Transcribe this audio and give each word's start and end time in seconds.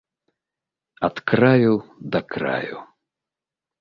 Ад 1.07 1.21
краю 1.31 1.75
да 2.17 2.25
краю! 2.37 2.77